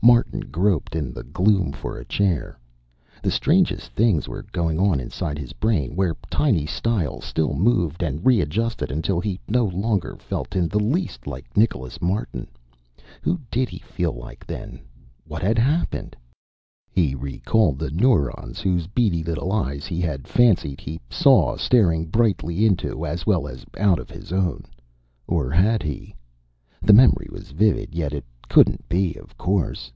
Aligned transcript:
Martin 0.00 0.38
groped 0.42 0.94
in 0.94 1.12
the 1.12 1.24
gloom 1.24 1.72
for 1.72 1.98
a 1.98 2.04
chair. 2.04 2.56
The 3.20 3.32
strangest 3.32 3.90
things 3.92 4.28
were 4.28 4.46
going 4.52 4.78
on 4.78 5.00
inside 5.00 5.40
his 5.40 5.52
brain, 5.52 5.96
where 5.96 6.14
tiny 6.30 6.66
stiles 6.66 7.24
still 7.24 7.52
moved 7.52 8.04
and 8.04 8.24
readjusted 8.24 8.92
until 8.92 9.18
he 9.20 9.40
no 9.48 9.64
longer 9.64 10.14
felt 10.14 10.54
in 10.54 10.68
the 10.68 10.78
least 10.78 11.26
like 11.26 11.56
Nicholas 11.56 12.00
Martin. 12.00 12.46
Who 13.22 13.40
did 13.50 13.68
he 13.70 13.80
feel 13.80 14.12
like, 14.12 14.46
then? 14.46 14.78
What 15.26 15.42
had 15.42 15.58
happened? 15.58 16.14
He 16.92 17.16
recalled 17.16 17.80
the 17.80 17.90
neurons 17.90 18.60
whose 18.60 18.86
beady 18.86 19.24
little 19.24 19.50
eyes 19.50 19.86
he 19.86 20.00
had 20.00 20.28
fancied 20.28 20.80
he 20.80 21.00
saw 21.10 21.56
staring 21.56 22.06
brightly 22.06 22.64
into, 22.64 23.04
as 23.04 23.26
well 23.26 23.48
as 23.48 23.66
out 23.76 23.98
of, 23.98 24.10
his 24.10 24.32
own. 24.32 24.62
Or 25.26 25.50
had 25.50 25.82
he? 25.82 26.14
The 26.82 26.92
memory 26.92 27.26
was 27.32 27.50
vivid, 27.50 27.96
yet 27.96 28.12
it 28.12 28.24
couldn't 28.48 28.88
be, 28.88 29.14
of 29.16 29.36
course. 29.36 29.92